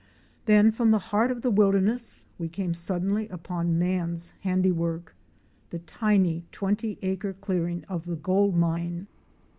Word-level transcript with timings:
Then 0.45 0.71
from 0.71 0.89
the 0.89 0.97
heart 1.13 1.29
of 1.29 1.43
the 1.43 1.51
wilderness 1.51 2.25
we 2.39 2.49
came 2.49 2.73
suddenly 2.73 3.27
upon 3.27 3.77
man's 3.77 4.31
handiwork; 4.39 5.13
the 5.69 5.77
tiny, 5.77 6.43
twenty 6.51 6.97
acre 7.03 7.33
clearing 7.33 7.83
of 7.87 8.05
the 8.07 8.15
gold 8.15 8.55
mine. 8.57 9.05